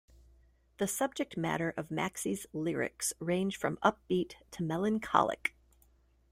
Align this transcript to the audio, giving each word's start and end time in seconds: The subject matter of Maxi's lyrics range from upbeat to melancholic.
The 0.79 0.87
subject 0.87 1.37
matter 1.37 1.75
of 1.77 1.89
Maxi's 1.89 2.47
lyrics 2.53 3.13
range 3.19 3.55
from 3.57 3.77
upbeat 3.83 4.33
to 4.49 4.63
melancholic. 4.63 5.55